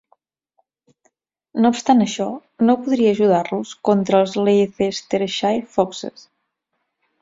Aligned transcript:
No 1.65 1.71
obstant 1.75 2.01
això, 2.07 2.27
no 2.69 2.77
podria 2.87 3.13
ajudar-los 3.19 3.77
contra 3.91 4.25
els 4.25 4.37
Leicestershire 4.51 5.65
Foxes. 5.79 6.31